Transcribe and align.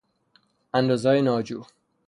اندازههای 0.73 1.21
ناجور 1.21 1.67